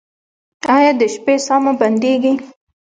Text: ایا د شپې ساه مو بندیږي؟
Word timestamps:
ایا 0.75 0.91
د 0.99 1.01
شپې 1.13 1.35
ساه 1.45 1.59
مو 1.63 1.71
بندیږي؟ 1.81 2.33